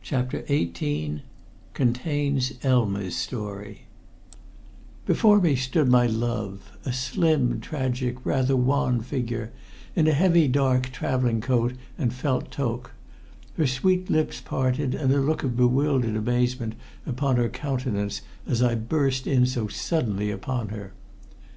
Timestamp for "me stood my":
5.40-6.06